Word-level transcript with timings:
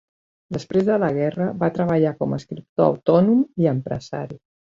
Després 0.55 0.85
de 0.87 0.95
la 1.03 1.09
guerra, 1.17 1.49
va 1.65 1.69
treballar 1.75 2.13
com 2.21 2.33
escriptor 2.39 2.87
autònom 2.93 3.45
i 3.65 3.71
empresari. 3.75 4.41